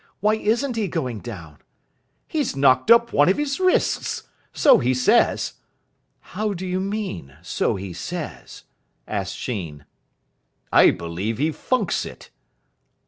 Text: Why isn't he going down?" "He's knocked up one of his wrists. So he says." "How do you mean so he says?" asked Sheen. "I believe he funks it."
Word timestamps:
Why 0.19 0.33
isn't 0.33 0.77
he 0.77 0.87
going 0.87 1.19
down?" 1.19 1.59
"He's 2.27 2.55
knocked 2.55 2.89
up 2.89 3.13
one 3.13 3.29
of 3.29 3.37
his 3.37 3.59
wrists. 3.59 4.23
So 4.51 4.79
he 4.79 4.95
says." 4.95 5.53
"How 6.21 6.53
do 6.55 6.65
you 6.65 6.79
mean 6.79 7.37
so 7.43 7.75
he 7.75 7.93
says?" 7.93 8.63
asked 9.07 9.37
Sheen. 9.37 9.85
"I 10.73 10.89
believe 10.89 11.37
he 11.37 11.51
funks 11.51 12.03
it." 12.03 12.31